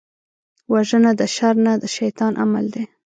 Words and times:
وژنه 0.71 1.11
د 1.19 1.21
شر 1.35 1.55
نه، 1.65 1.73
د 1.81 1.83
شيطان 1.97 2.33
عمل 2.43 2.65
دی 2.73 2.83